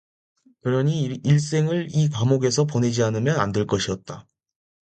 [0.61, 4.25] 그러니 일생을 이 감옥에서 보내지 않으면 안될 것이었다.